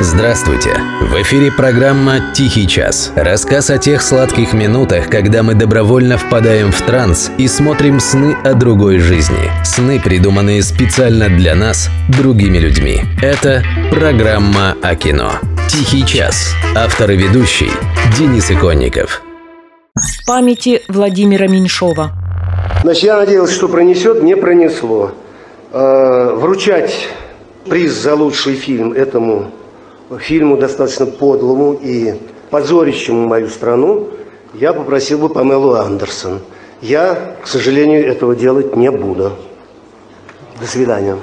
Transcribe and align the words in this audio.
Здравствуйте! 0.00 0.76
В 1.00 1.20
эфире 1.22 1.50
программа 1.50 2.32
«Тихий 2.32 2.68
час». 2.68 3.12
Рассказ 3.16 3.68
о 3.68 3.78
тех 3.78 4.00
сладких 4.00 4.52
минутах, 4.52 5.10
когда 5.10 5.42
мы 5.42 5.54
добровольно 5.54 6.16
впадаем 6.16 6.70
в 6.70 6.80
транс 6.82 7.32
и 7.36 7.48
смотрим 7.48 7.98
сны 7.98 8.36
о 8.44 8.54
другой 8.54 9.00
жизни. 9.00 9.50
Сны, 9.64 10.00
придуманные 10.00 10.62
специально 10.62 11.28
для 11.28 11.56
нас, 11.56 11.90
другими 12.16 12.58
людьми. 12.58 13.00
Это 13.20 13.64
программа 13.90 14.76
о 14.82 14.94
кино. 14.94 15.32
«Тихий 15.68 16.06
час». 16.06 16.54
Автор 16.76 17.10
и 17.10 17.16
ведущий 17.16 17.70
Денис 18.16 18.52
Иконников. 18.52 19.20
С 19.96 20.24
памяти 20.24 20.82
Владимира 20.86 21.48
Меньшова. 21.48 22.12
Значит, 22.84 23.02
я 23.02 23.16
надеялся, 23.16 23.52
что 23.52 23.68
пронесет, 23.68 24.22
не 24.22 24.36
пронесло. 24.36 25.10
Э, 25.72 26.34
вручать 26.36 27.08
приз 27.68 27.94
за 27.94 28.14
лучший 28.14 28.54
фильм 28.54 28.92
этому 28.92 29.50
фильму 30.16 30.56
достаточно 30.56 31.06
подлому 31.06 31.74
и 31.74 32.14
позорящему 32.50 33.26
мою 33.26 33.48
страну, 33.48 34.08
я 34.54 34.72
попросил 34.72 35.18
бы 35.18 35.28
Памелу 35.28 35.74
Андерсон. 35.74 36.40
Я, 36.80 37.36
к 37.42 37.46
сожалению, 37.46 38.06
этого 38.06 38.34
делать 38.34 38.74
не 38.76 38.90
буду. 38.90 39.32
До 40.60 40.66
свидания. 40.66 41.16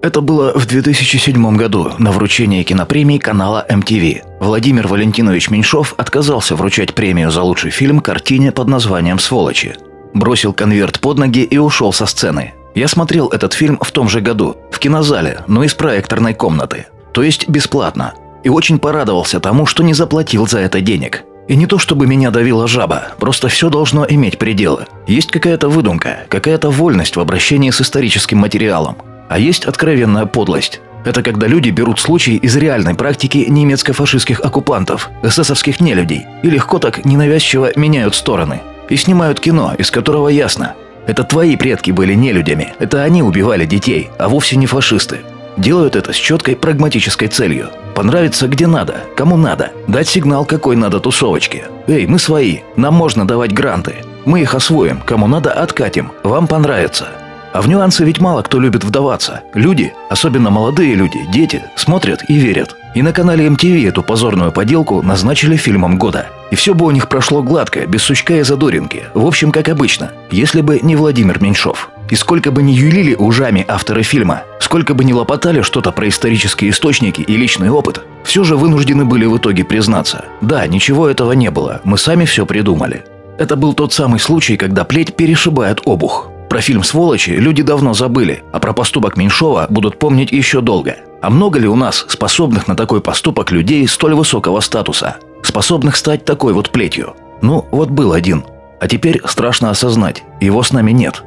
Это 0.00 0.20
было 0.20 0.52
в 0.56 0.66
2007 0.66 1.56
году 1.56 1.90
на 1.98 2.12
вручении 2.12 2.62
кинопремии 2.62 3.18
канала 3.18 3.66
MTV. 3.68 4.22
Владимир 4.40 4.86
Валентинович 4.86 5.50
Меньшов 5.50 5.94
отказался 5.96 6.54
вручать 6.54 6.94
премию 6.94 7.30
за 7.30 7.42
лучший 7.42 7.70
фильм 7.70 8.00
картине 8.00 8.52
под 8.52 8.68
названием 8.68 9.18
«Сволочи». 9.18 9.74
Бросил 10.14 10.52
конверт 10.52 11.00
под 11.00 11.18
ноги 11.18 11.42
и 11.42 11.58
ушел 11.58 11.92
со 11.92 12.06
сцены. 12.06 12.54
Я 12.74 12.88
смотрел 12.88 13.28
этот 13.28 13.52
фильм 13.52 13.78
в 13.82 13.90
том 13.90 14.08
же 14.08 14.20
году, 14.20 14.56
в 14.70 14.78
кинозале, 14.78 15.40
но 15.48 15.64
из 15.64 15.74
проекторной 15.74 16.34
комнаты 16.34 16.86
то 17.16 17.22
есть 17.22 17.48
бесплатно. 17.48 18.12
И 18.44 18.50
очень 18.50 18.78
порадовался 18.78 19.40
тому, 19.40 19.64
что 19.64 19.82
не 19.82 19.94
заплатил 19.94 20.46
за 20.46 20.58
это 20.58 20.82
денег. 20.82 21.24
И 21.48 21.56
не 21.56 21.66
то 21.66 21.78
чтобы 21.78 22.06
меня 22.06 22.30
давила 22.30 22.68
жаба, 22.68 23.04
просто 23.18 23.48
все 23.48 23.70
должно 23.70 24.04
иметь 24.06 24.36
пределы. 24.36 24.84
Есть 25.06 25.30
какая-то 25.30 25.70
выдумка, 25.70 26.26
какая-то 26.28 26.68
вольность 26.68 27.16
в 27.16 27.20
обращении 27.20 27.70
с 27.70 27.80
историческим 27.80 28.36
материалом. 28.36 28.98
А 29.30 29.38
есть 29.38 29.64
откровенная 29.64 30.26
подлость. 30.26 30.82
Это 31.06 31.22
когда 31.22 31.46
люди 31.46 31.70
берут 31.70 32.00
случай 32.00 32.36
из 32.36 32.54
реальной 32.54 32.94
практики 32.94 33.46
немецко-фашистских 33.48 34.40
оккупантов, 34.40 35.08
эсэсовских 35.22 35.80
нелюдей, 35.80 36.26
и 36.42 36.50
легко 36.50 36.78
так 36.78 37.06
ненавязчиво 37.06 37.70
меняют 37.76 38.14
стороны. 38.14 38.60
И 38.90 38.96
снимают 38.96 39.40
кино, 39.40 39.72
из 39.78 39.90
которого 39.90 40.28
ясно. 40.28 40.74
Это 41.06 41.24
твои 41.24 41.56
предки 41.56 41.92
были 41.92 42.12
нелюдями, 42.12 42.74
это 42.78 43.02
они 43.04 43.22
убивали 43.22 43.64
детей, 43.64 44.10
а 44.18 44.28
вовсе 44.28 44.56
не 44.56 44.66
фашисты. 44.66 45.20
Делают 45.56 45.96
это 45.96 46.12
с 46.12 46.16
четкой 46.16 46.54
прагматической 46.54 47.28
целью. 47.28 47.70
Понравится 47.94 48.46
где 48.46 48.66
надо, 48.66 48.96
кому 49.16 49.36
надо. 49.36 49.70
Дать 49.86 50.08
сигнал, 50.08 50.44
какой 50.44 50.76
надо 50.76 51.00
тусовочке. 51.00 51.64
Эй, 51.86 52.06
мы 52.06 52.18
свои, 52.18 52.58
нам 52.76 52.94
можно 52.94 53.26
давать 53.26 53.52
гранты. 53.52 53.96
Мы 54.26 54.42
их 54.42 54.54
освоим, 54.54 55.00
кому 55.00 55.26
надо 55.26 55.52
откатим, 55.52 56.12
вам 56.22 56.46
понравится. 56.46 57.08
А 57.54 57.62
в 57.62 57.68
нюансы 57.68 58.04
ведь 58.04 58.20
мало 58.20 58.42
кто 58.42 58.60
любит 58.60 58.84
вдаваться. 58.84 59.40
Люди, 59.54 59.94
особенно 60.10 60.50
молодые 60.50 60.94
люди, 60.94 61.20
дети, 61.32 61.64
смотрят 61.74 62.22
и 62.28 62.34
верят. 62.34 62.76
И 62.94 63.00
на 63.00 63.14
канале 63.14 63.46
MTV 63.46 63.88
эту 63.88 64.02
позорную 64.02 64.52
поделку 64.52 65.00
назначили 65.00 65.56
фильмом 65.56 65.96
года. 65.96 66.26
И 66.50 66.54
все 66.54 66.74
бы 66.74 66.84
у 66.84 66.90
них 66.90 67.08
прошло 67.08 67.42
гладко, 67.42 67.86
без 67.86 68.02
сучка 68.02 68.34
и 68.34 68.42
задоринки. 68.42 69.04
В 69.14 69.24
общем, 69.24 69.52
как 69.52 69.70
обычно, 69.70 70.12
если 70.30 70.60
бы 70.60 70.80
не 70.80 70.96
Владимир 70.96 71.40
Меньшов. 71.42 71.88
И 72.10 72.14
сколько 72.14 72.50
бы 72.50 72.62
ни 72.62 72.72
юлили 72.72 73.14
ужами 73.14 73.64
авторы 73.68 74.02
фильма, 74.02 74.42
сколько 74.60 74.94
бы 74.94 75.04
ни 75.04 75.12
лопотали 75.12 75.62
что-то 75.62 75.92
про 75.92 76.08
исторические 76.08 76.70
источники 76.70 77.20
и 77.20 77.36
личный 77.36 77.70
опыт, 77.70 78.02
все 78.24 78.44
же 78.44 78.56
вынуждены 78.56 79.04
были 79.04 79.26
в 79.26 79.36
итоге 79.36 79.64
признаться. 79.64 80.24
Да, 80.40 80.66
ничего 80.66 81.08
этого 81.08 81.32
не 81.32 81.50
было, 81.50 81.80
мы 81.84 81.98
сами 81.98 82.24
все 82.24 82.46
придумали. 82.46 83.04
Это 83.38 83.56
был 83.56 83.74
тот 83.74 83.92
самый 83.92 84.20
случай, 84.20 84.56
когда 84.56 84.84
плеть 84.84 85.14
перешибает 85.16 85.80
обух. 85.84 86.30
Про 86.48 86.60
фильм 86.60 86.84
«Сволочи» 86.84 87.30
люди 87.30 87.62
давно 87.62 87.92
забыли, 87.92 88.42
а 88.52 88.60
про 88.60 88.72
поступок 88.72 89.16
Меньшова 89.16 89.66
будут 89.68 89.98
помнить 89.98 90.30
еще 90.30 90.60
долго. 90.60 90.96
А 91.20 91.28
много 91.28 91.58
ли 91.58 91.66
у 91.66 91.74
нас 91.74 92.06
способных 92.08 92.68
на 92.68 92.76
такой 92.76 93.00
поступок 93.00 93.50
людей 93.50 93.86
столь 93.88 94.14
высокого 94.14 94.60
статуса? 94.60 95.16
Способных 95.42 95.96
стать 95.96 96.24
такой 96.24 96.52
вот 96.52 96.70
плетью? 96.70 97.14
Ну, 97.42 97.66
вот 97.72 97.90
был 97.90 98.12
один. 98.12 98.44
А 98.80 98.88
теперь 98.88 99.20
страшно 99.26 99.70
осознать, 99.70 100.22
его 100.40 100.62
с 100.62 100.72
нами 100.72 100.92
нет. 100.92 101.24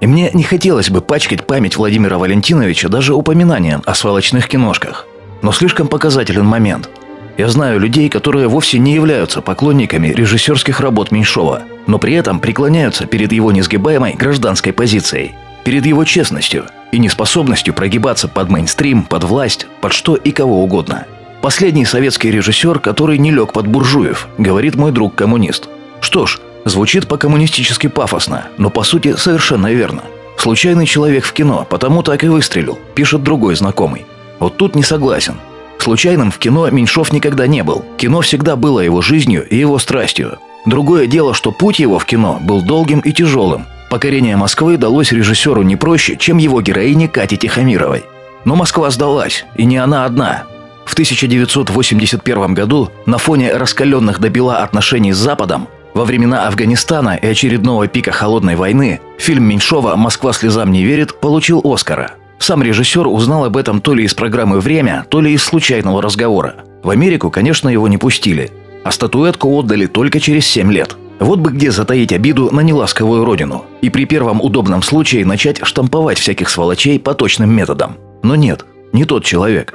И 0.00 0.06
мне 0.06 0.30
не 0.34 0.42
хотелось 0.42 0.90
бы 0.90 1.00
пачкать 1.00 1.46
память 1.46 1.76
Владимира 1.76 2.18
Валентиновича 2.18 2.88
даже 2.88 3.14
упоминанием 3.14 3.82
о 3.86 3.94
сволочных 3.94 4.48
киношках. 4.48 5.06
Но 5.42 5.52
слишком 5.52 5.88
показателен 5.88 6.44
момент– 6.44 6.88
я 7.36 7.48
знаю 7.48 7.78
людей, 7.78 8.08
которые 8.08 8.48
вовсе 8.48 8.78
не 8.78 8.94
являются 8.94 9.42
поклонниками 9.42 10.08
режиссерских 10.08 10.80
работ 10.80 11.10
Меньшова, 11.10 11.64
но 11.86 11.98
при 11.98 12.14
этом 12.14 12.40
преклоняются 12.40 13.04
перед 13.04 13.30
его 13.30 13.52
несгибаемой 13.52 14.14
гражданской 14.14 14.72
позицией, 14.72 15.34
перед 15.62 15.84
его 15.84 16.04
честностью 16.04 16.64
и 16.92 16.98
неспособностью 16.98 17.74
прогибаться 17.74 18.26
под 18.26 18.48
мейнстрим, 18.48 19.02
под 19.02 19.24
власть, 19.24 19.66
под 19.82 19.92
что 19.92 20.16
и 20.16 20.30
кого 20.30 20.62
угодно. 20.64 21.06
Последний 21.42 21.84
советский 21.84 22.30
режиссер, 22.30 22.78
который 22.78 23.18
не 23.18 23.30
лег 23.30 23.52
под 23.52 23.66
буржуев, 23.66 24.28
говорит 24.38 24.76
мой 24.76 24.90
друг-коммунист. 24.90 25.68
Что 26.00 26.24
ж, 26.24 26.40
звучит 26.66 27.06
по-коммунистически 27.06 27.86
пафосно, 27.86 28.48
но 28.58 28.68
по 28.68 28.82
сути 28.82 29.16
совершенно 29.16 29.72
верно. 29.72 30.02
Случайный 30.36 30.84
человек 30.84 31.24
в 31.24 31.32
кино, 31.32 31.66
потому 31.68 32.02
так 32.02 32.22
и 32.24 32.28
выстрелил, 32.28 32.78
пишет 32.94 33.22
другой 33.22 33.54
знакомый. 33.54 34.04
Вот 34.38 34.58
тут 34.58 34.74
не 34.74 34.82
согласен. 34.82 35.36
Случайным 35.78 36.30
в 36.30 36.38
кино 36.38 36.68
Меньшов 36.68 37.12
никогда 37.12 37.46
не 37.46 37.62
был. 37.62 37.84
Кино 37.96 38.20
всегда 38.20 38.56
было 38.56 38.80
его 38.80 39.00
жизнью 39.00 39.46
и 39.48 39.56
его 39.56 39.78
страстью. 39.78 40.38
Другое 40.66 41.06
дело, 41.06 41.32
что 41.32 41.52
путь 41.52 41.78
его 41.78 41.98
в 41.98 42.04
кино 42.04 42.38
был 42.42 42.60
долгим 42.60 43.00
и 43.00 43.12
тяжелым. 43.12 43.66
Покорение 43.88 44.36
Москвы 44.36 44.76
далось 44.76 45.12
режиссеру 45.12 45.62
не 45.62 45.76
проще, 45.76 46.16
чем 46.16 46.38
его 46.38 46.60
героине 46.60 47.06
Кате 47.06 47.36
Тихомировой. 47.36 48.04
Но 48.44 48.56
Москва 48.56 48.90
сдалась, 48.90 49.44
и 49.54 49.64
не 49.64 49.76
она 49.76 50.04
одна. 50.04 50.42
В 50.84 50.92
1981 50.94 52.54
году 52.54 52.90
на 53.06 53.18
фоне 53.18 53.52
раскаленных 53.52 54.18
до 54.18 54.28
бела 54.28 54.58
отношений 54.58 55.12
с 55.12 55.16
Западом 55.16 55.68
во 55.96 56.04
времена 56.04 56.46
Афганистана 56.46 57.16
и 57.16 57.26
очередного 57.26 57.88
пика 57.88 58.12
холодной 58.12 58.54
войны 58.54 59.00
фильм 59.18 59.44
Меньшова 59.44 59.96
«Москва 59.96 60.32
слезам 60.32 60.70
не 60.70 60.84
верит» 60.84 61.18
получил 61.20 61.60
Оскара– 61.64 62.12
сам 62.38 62.62
режиссер 62.62 63.06
узнал 63.06 63.44
об 63.44 63.56
этом 63.56 63.80
то 63.80 63.94
ли 63.94 64.04
из 64.04 64.14
программы 64.14 64.60
«Время», 64.60 65.06
то 65.08 65.20
ли 65.20 65.32
из 65.32 65.42
случайного 65.42 66.02
разговора. 66.02 66.56
В 66.82 66.90
Америку, 66.90 67.30
конечно, 67.30 67.68
его 67.68 67.88
не 67.88 67.98
пустили, 67.98 68.52
а 68.84 68.92
статуэтку 68.92 69.48
отдали 69.48 69.86
только 69.86 70.20
через 70.20 70.46
7 70.46 70.70
лет. 70.70 70.96
Вот 71.18 71.38
бы 71.38 71.50
где 71.50 71.70
затаить 71.70 72.12
обиду 72.12 72.54
на 72.54 72.60
неласковую 72.60 73.24
родину 73.24 73.64
и 73.80 73.88
при 73.88 74.04
первом 74.04 74.42
удобном 74.42 74.82
случае 74.82 75.24
начать 75.24 75.64
штамповать 75.64 76.18
всяких 76.18 76.50
сволочей 76.50 77.00
по 77.00 77.14
точным 77.14 77.50
методам. 77.50 77.96
Но 78.22 78.36
нет, 78.36 78.66
не 78.92 79.06
тот 79.06 79.24
человек. 79.24 79.72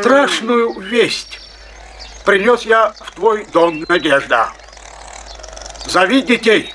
Страшную 0.00 0.80
весть 0.80 1.38
принес 2.26 2.62
я 2.62 2.92
в 3.00 3.12
твой 3.12 3.46
дом, 3.52 3.84
Надежда. 3.88 4.48
Зови 5.90 6.22
детей. 6.22 6.72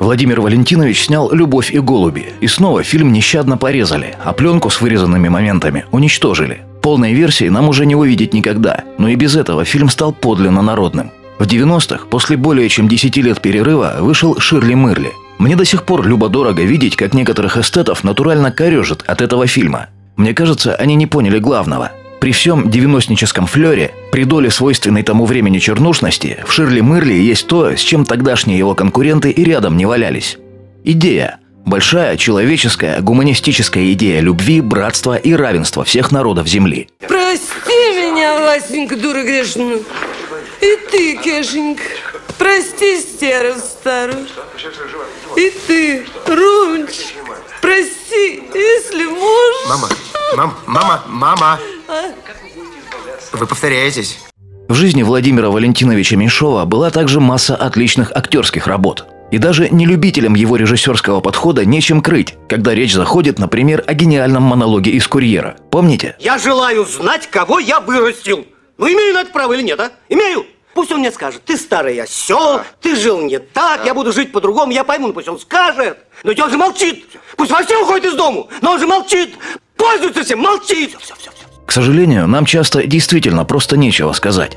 Владимир 0.00 0.40
Валентинович 0.40 1.04
снял 1.04 1.30
«Любовь 1.32 1.72
и 1.72 1.78
голуби», 1.78 2.32
и 2.40 2.48
снова 2.48 2.82
фильм 2.82 3.12
нещадно 3.12 3.56
порезали, 3.56 4.16
а 4.24 4.32
пленку 4.32 4.68
с 4.68 4.80
вырезанными 4.80 5.28
моментами 5.28 5.84
уничтожили. 5.92 6.62
Полной 6.82 7.12
версии 7.12 7.48
нам 7.48 7.68
уже 7.68 7.86
не 7.86 7.94
увидеть 7.94 8.34
никогда, 8.34 8.82
но 8.98 9.08
и 9.08 9.14
без 9.14 9.36
этого 9.36 9.64
фильм 9.64 9.88
стал 9.88 10.12
подлинно 10.12 10.60
народным. 10.60 11.12
В 11.38 11.44
90-х, 11.44 12.06
после 12.10 12.36
более 12.36 12.68
чем 12.68 12.88
10 12.88 13.16
лет 13.18 13.40
перерыва, 13.40 13.98
вышел 14.00 14.40
«Ширли 14.40 14.74
Мырли». 14.74 15.12
Мне 15.38 15.54
до 15.54 15.64
сих 15.64 15.84
пор 15.84 16.04
любо-дорого 16.04 16.62
видеть, 16.62 16.96
как 16.96 17.14
некоторых 17.14 17.56
эстетов 17.58 18.02
натурально 18.02 18.50
корежит 18.50 19.04
от 19.06 19.22
этого 19.22 19.46
фильма. 19.46 19.86
Мне 20.16 20.34
кажется, 20.34 20.74
они 20.74 20.96
не 20.96 21.06
поняли 21.06 21.38
главного– 21.38 21.92
при 22.20 22.32
всем 22.32 22.70
девяностническом 22.70 23.46
флере, 23.46 23.94
при 24.10 24.24
доле 24.24 24.50
свойственной 24.50 25.02
тому 25.02 25.24
времени 25.24 25.58
чернушности, 25.58 26.44
в 26.46 26.52
Ширли 26.52 26.80
Мырли 26.80 27.14
есть 27.14 27.46
то, 27.46 27.76
с 27.76 27.80
чем 27.80 28.04
тогдашние 28.04 28.58
его 28.58 28.74
конкуренты 28.74 29.30
и 29.30 29.44
рядом 29.44 29.76
не 29.76 29.86
валялись. 29.86 30.38
Идея. 30.84 31.38
Большая 31.64 32.16
человеческая, 32.16 33.00
гуманистическая 33.00 33.92
идея 33.92 34.20
любви, 34.20 34.62
братства 34.62 35.16
и 35.16 35.34
равенства 35.34 35.84
всех 35.84 36.10
народов 36.10 36.48
Земли. 36.48 36.88
Прости 37.06 37.42
меня, 37.68 38.40
Васенька, 38.40 38.96
дура 38.96 39.22
грешную. 39.22 39.82
И 40.62 40.78
ты, 40.90 41.16
Кешенька, 41.16 41.82
прости 42.38 43.00
стеру 43.00 43.54
старую. 43.58 44.26
И 45.36 45.52
ты, 45.66 46.06
Румч, 46.26 46.94
прости, 47.60 48.42
если 48.54 49.04
можешь. 49.04 49.68
Мама, 49.68 49.88
мам, 50.36 50.54
мама, 50.66 51.02
мама. 51.06 51.58
Вы 53.32 53.46
повторяетесь. 53.46 54.18
В 54.68 54.74
жизни 54.74 55.02
Владимира 55.02 55.48
Валентиновича 55.48 56.16
Меньшова 56.16 56.66
была 56.66 56.90
также 56.90 57.20
масса 57.20 57.56
отличных 57.56 58.12
актерских 58.14 58.66
работ. 58.66 59.06
И 59.30 59.38
даже 59.38 59.68
нелюбителям 59.70 60.34
его 60.34 60.56
режиссерского 60.56 61.20
подхода 61.20 61.64
нечем 61.64 62.02
крыть, 62.02 62.34
когда 62.48 62.74
речь 62.74 62.94
заходит, 62.94 63.38
например, 63.38 63.84
о 63.86 63.94
гениальном 63.94 64.42
монологе 64.42 64.90
из 64.92 65.06
«Курьера». 65.06 65.56
Помните? 65.70 66.16
Я 66.18 66.38
желаю 66.38 66.84
знать, 66.84 67.28
кого 67.30 67.58
я 67.58 67.80
вырастил. 67.80 68.46
Ну, 68.76 68.86
имею 68.86 69.14
на 69.14 69.22
это 69.22 69.32
право 69.32 69.54
или 69.54 69.62
нет, 69.62 69.80
а? 69.80 69.92
Имею. 70.08 70.46
Пусть 70.74 70.92
он 70.92 71.00
мне 71.00 71.10
скажет, 71.10 71.42
ты 71.44 71.56
старый 71.56 72.00
осел, 72.00 72.60
ты 72.80 72.94
жил 72.94 73.20
не 73.20 73.38
так, 73.38 73.84
я 73.84 73.94
буду 73.94 74.12
жить 74.12 74.30
по-другому, 74.32 74.72
я 74.72 74.84
пойму, 74.84 75.08
ну 75.08 75.12
пусть 75.12 75.28
он 75.28 75.38
скажет. 75.40 75.98
Но 76.22 76.30
ведь 76.30 76.40
он 76.40 76.50
же 76.50 76.56
молчит. 76.56 77.06
Пусть 77.36 77.50
вообще 77.50 77.76
уходит 77.82 78.12
из 78.12 78.14
дому, 78.14 78.48
но 78.60 78.72
он 78.72 78.78
же 78.78 78.86
молчит. 78.86 79.34
Пользуется 79.76 80.22
всем, 80.24 80.40
молчит. 80.40 80.96
Все, 81.00 81.14
все, 81.16 81.30
все. 81.34 81.37
К 81.68 81.72
сожалению, 81.72 82.26
нам 82.26 82.46
часто 82.46 82.86
действительно 82.86 83.44
просто 83.44 83.76
нечего 83.76 84.14
сказать. 84.14 84.56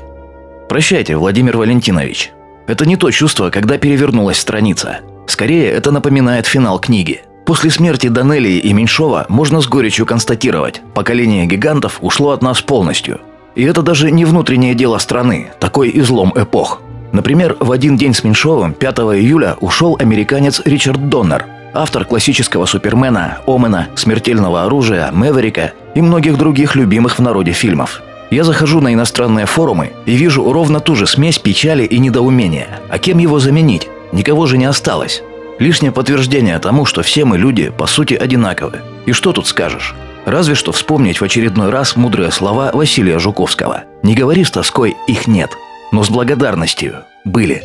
Прощайте, 0.70 1.14
Владимир 1.14 1.58
Валентинович. 1.58 2.32
Это 2.66 2.86
не 2.86 2.96
то 2.96 3.10
чувство, 3.10 3.50
когда 3.50 3.76
перевернулась 3.76 4.38
страница. 4.38 5.00
Скорее, 5.26 5.70
это 5.72 5.90
напоминает 5.90 6.46
финал 6.46 6.80
книги. 6.80 7.20
После 7.44 7.70
смерти 7.70 8.08
Данелии 8.08 8.56
и 8.56 8.72
Меньшова 8.72 9.26
можно 9.28 9.60
с 9.60 9.66
горечью 9.68 10.06
констатировать, 10.06 10.80
поколение 10.94 11.44
гигантов 11.44 11.98
ушло 12.00 12.30
от 12.30 12.40
нас 12.40 12.62
полностью. 12.62 13.20
И 13.54 13.62
это 13.62 13.82
даже 13.82 14.10
не 14.10 14.24
внутреннее 14.24 14.74
дело 14.74 14.96
страны, 14.96 15.50
такой 15.60 15.90
излом 15.94 16.32
эпох. 16.34 16.80
Например, 17.12 17.58
в 17.60 17.72
один 17.72 17.98
день 17.98 18.14
с 18.14 18.24
Меньшовым, 18.24 18.72
5 18.72 18.98
июля, 19.18 19.56
ушел 19.60 19.98
американец 20.00 20.62
Ричард 20.64 21.10
Доннер, 21.10 21.44
автор 21.74 22.06
классического 22.06 22.64
Супермена, 22.64 23.40
Омена, 23.46 23.88
Смертельного 23.96 24.64
оружия, 24.64 25.10
Мэверика 25.12 25.74
и 25.94 26.00
многих 26.00 26.36
других 26.38 26.74
любимых 26.76 27.18
в 27.18 27.22
народе 27.22 27.52
фильмов. 27.52 28.02
Я 28.30 28.44
захожу 28.44 28.80
на 28.80 28.94
иностранные 28.94 29.46
форумы 29.46 29.92
и 30.06 30.14
вижу 30.14 30.52
ровно 30.52 30.80
ту 30.80 30.96
же 30.96 31.06
смесь 31.06 31.38
печали 31.38 31.84
и 31.84 31.98
недоумения. 31.98 32.80
А 32.88 32.98
кем 32.98 33.18
его 33.18 33.38
заменить? 33.38 33.88
Никого 34.10 34.46
же 34.46 34.56
не 34.56 34.64
осталось. 34.64 35.22
Лишнее 35.58 35.92
подтверждение 35.92 36.58
тому, 36.58 36.86
что 36.86 37.02
все 37.02 37.24
мы 37.24 37.36
люди, 37.36 37.70
по 37.70 37.86
сути, 37.86 38.14
одинаковы. 38.14 38.80
И 39.04 39.12
что 39.12 39.32
тут 39.32 39.46
скажешь? 39.46 39.94
Разве 40.24 40.54
что 40.54 40.72
вспомнить 40.72 41.20
в 41.20 41.24
очередной 41.24 41.70
раз 41.70 41.96
мудрые 41.96 42.30
слова 42.30 42.70
Василия 42.72 43.18
Жуковского. 43.18 43.84
«Не 44.02 44.14
говори 44.14 44.44
с 44.44 44.50
тоской, 44.50 44.96
их 45.06 45.26
нет, 45.26 45.50
но 45.92 46.02
с 46.02 46.10
благодарностью 46.10 47.04
были». 47.24 47.62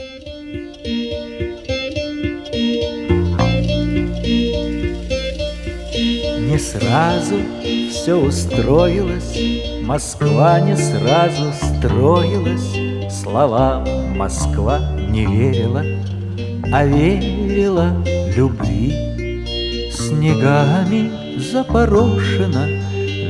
Не 6.39 6.57
сразу 6.57 7.35
все 8.07 8.15
устроилось, 8.15 9.37
Москва 9.81 10.61
не 10.61 10.77
сразу 10.77 11.51
строилась, 11.51 13.11
Словам 13.13 13.83
Москва 14.15 14.79
не 15.09 15.25
верила, 15.25 15.83
А 16.71 16.85
верила 16.85 17.91
любви. 18.33 19.91
Снегами 19.91 21.11
запорошена, 21.37 22.67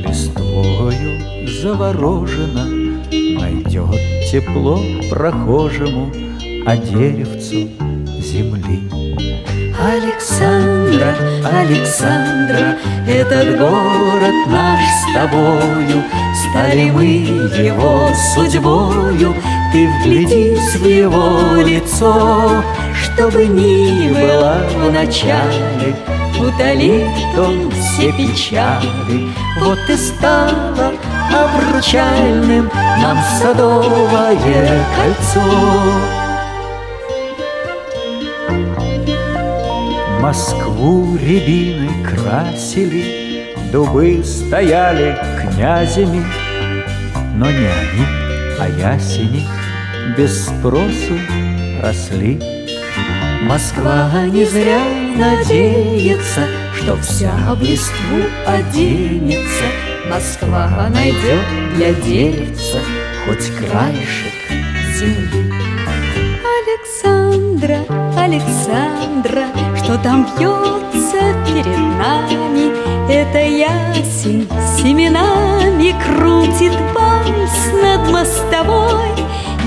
Листвою 0.06 1.48
заворожена, 1.60 2.66
Найдет 3.10 4.30
тепло 4.30 4.78
прохожему, 5.10 6.12
А 6.64 6.76
деревцу 6.76 7.68
земли. 8.20 8.88
Александра, 10.98 11.58
Александра, 11.60 12.76
этот 13.06 13.56
город 13.56 14.34
наш 14.48 14.80
с 14.80 15.14
тобою, 15.14 16.02
Стали 16.50 16.90
мы 16.90 17.04
его 17.04 18.08
судьбою, 18.34 19.34
Ты 19.72 19.88
вглядись 19.88 20.74
в 20.76 20.84
его 20.84 21.62
лицо, 21.62 22.64
Чтобы 22.94 23.46
ни 23.46 24.10
было 24.10 24.66
в 24.74 24.92
начале, 24.92 25.94
Утолит 26.40 27.38
он 27.38 27.70
все 27.70 28.12
печали. 28.12 29.28
Вот 29.60 29.78
и 29.88 29.96
стало 29.96 30.92
обручальным 31.32 32.70
Нам 32.74 33.18
садовое 33.40 34.84
кольцо. 34.96 36.17
Москву 40.28 41.16
рябины 41.16 41.88
красили, 42.04 43.54
Дубы 43.72 44.22
стояли 44.22 45.16
князями, 45.40 46.22
Но 47.34 47.46
не 47.46 47.66
они, 47.66 48.04
а 48.60 48.68
ясени 48.68 49.46
Без 50.18 50.44
спросу 50.44 51.18
росли. 51.82 52.38
Москва 53.44 54.26
не 54.26 54.44
зря 54.44 54.82
надеется, 55.16 56.42
Что 56.74 56.98
вся 56.98 57.32
в 57.54 57.62
листву 57.62 58.18
оденется. 58.46 59.64
Москва 60.10 60.90
найдет 60.90 61.40
для 61.74 61.94
деревца 61.94 62.80
Хоть 63.24 63.50
краешек 63.56 64.34
земли. 64.94 65.47
Александра, 66.88 67.84
Александра, 68.16 69.44
что 69.76 69.98
там 69.98 70.24
бьется 70.24 71.34
перед 71.44 71.66
нами? 71.76 72.72
Это 73.12 73.40
ясень 73.40 74.48
семенами 74.76 75.94
крутит 76.02 76.72
вальс 76.94 77.72
над 77.82 78.10
мостовой. 78.10 79.08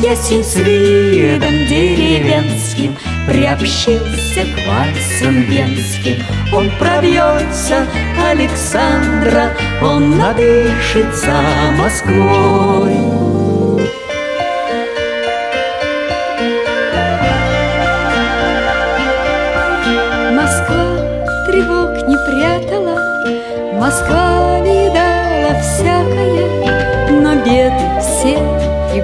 Ясень 0.02 0.44
с 0.44 0.56
видом 0.56 1.52
деревенским 1.68 2.98
Приобщился 3.28 4.42
к 4.42 4.68
вальсам 4.68 5.44
венским 5.44 6.24
Он 6.52 6.72
пробьется, 6.80 7.86
Александра 8.20 9.52
Он 9.84 10.18
надышится 10.18 11.40
Москвой 11.78 13.21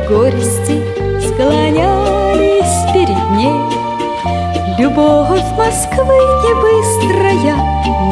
горести 0.09 0.81
склонялись 1.19 2.91
перед 2.93 3.29
ней. 3.31 3.61
Любовь 4.77 5.43
Москвы 5.57 6.17
не 6.43 6.53
быстрая, 6.61 7.55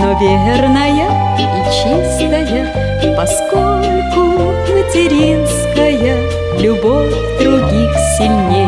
но 0.01 0.17
верная 0.19 1.09
и 1.37 1.45
чистая, 1.71 3.15
поскольку 3.15 4.51
материнская 4.73 6.17
любовь 6.59 7.13
других 7.39 7.91
сильней. 8.17 8.67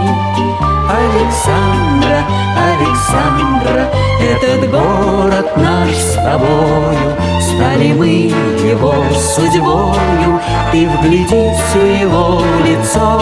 Александра, 0.89 2.24
Александра, 2.55 3.91
этот 4.22 4.72
город 4.72 5.57
наш 5.57 5.93
с 5.96 6.15
тобою 6.15 7.17
Стали 7.41 7.93
мы 7.93 8.31
его 8.77 8.93
судьбою 9.13 10.39
Ты 10.72 10.88
вглядись 10.88 11.60
в 11.74 12.01
его 12.01 12.41
лицо 12.65 13.22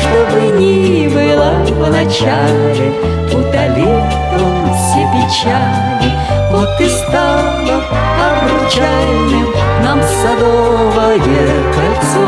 Чтобы 0.00 0.58
ни 0.58 1.08
было 1.08 1.52
в 1.64 1.90
начале 1.90 2.92
Утолит 3.32 4.14
он 4.38 4.74
все 4.74 5.06
печали. 5.12 6.12
Вот 6.50 6.80
и 6.80 6.88
стало 6.88 7.82
обручальным 8.28 9.48
Нам 9.82 10.00
садовое 10.02 11.18
кольцо. 11.18 12.26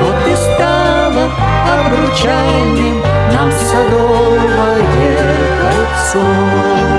Вот 0.00 0.26
и 0.26 0.36
стало 0.36 1.30
обручальным 1.80 3.02
Нам 3.32 3.50
садовое 3.52 4.82
кольцо 5.60 6.97